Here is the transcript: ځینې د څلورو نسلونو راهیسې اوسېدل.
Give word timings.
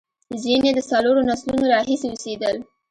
ځینې 0.43 0.69
د 0.73 0.79
څلورو 0.89 1.21
نسلونو 1.29 1.65
راهیسې 1.73 2.07
اوسېدل. 2.11 2.55